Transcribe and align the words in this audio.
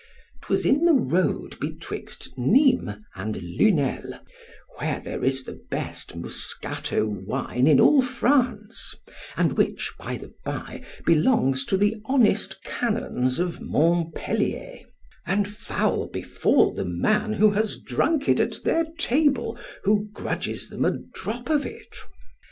'Twas 0.41 0.65
in 0.65 0.83
the 0.85 0.95
road 0.95 1.59
betwixt 1.59 2.35
Nismes 2.35 2.99
and 3.15 3.37
Lunel, 3.39 4.15
where 4.79 4.99
there 4.99 5.23
is 5.23 5.43
the 5.43 5.61
best 5.69 6.15
Muscatto 6.15 7.05
wine 7.05 7.67
in 7.67 7.79
all 7.79 8.01
France, 8.01 8.95
and 9.37 9.53
which 9.53 9.93
by 9.99 10.17
the 10.17 10.33
bye 10.43 10.81
belongs 11.05 11.63
to 11.65 11.77
the 11.77 11.97
honest 12.05 12.63
canons 12.63 13.37
of 13.37 13.61
MONTPELLIER—and 13.61 15.47
foul 15.47 16.07
befal 16.07 16.73
the 16.73 16.85
man 16.85 17.33
who 17.33 17.51
has 17.51 17.77
drunk 17.77 18.27
it 18.27 18.39
at 18.39 18.63
their 18.63 18.85
table, 18.97 19.55
who 19.83 20.09
grudges 20.13 20.69
them 20.71 20.83
a 20.83 20.97
drop 21.13 21.47
of 21.47 21.63
it. 21.63 21.95